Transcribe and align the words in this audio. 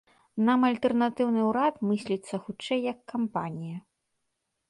Нам 0.45 0.63
альтэрнатыўны 0.69 1.41
ўрад 1.49 1.75
мысліцца, 1.89 2.33
хутчэй, 2.47 2.79
як 2.91 2.99
кампанія. 3.13 3.77